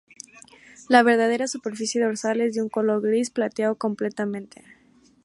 [0.89, 4.63] La verdadera superficie dorsal es de un color gris plateado completamente.